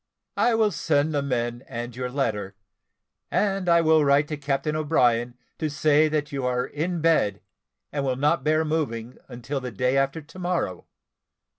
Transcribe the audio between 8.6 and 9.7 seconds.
moving until the